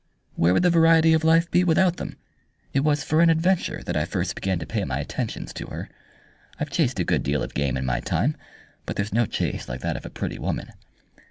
[0.33, 2.17] "Where would the variety of life be without them?
[2.73, 5.89] It was for an adventure that I first began to pay my attentions to her.
[6.59, 8.35] I've chased a good deal of game in my time,
[8.87, 10.73] but there's no chase like that of a pretty woman.